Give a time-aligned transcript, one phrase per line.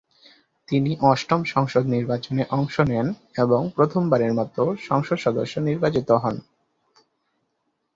[0.67, 3.07] তিনি অষ্টম সংসদ নির্বাচনে অংশ নেন
[3.37, 4.55] এবং প্রথম বারের মত
[4.87, 6.35] সংসদ সদস্য নির্বাচিত হন।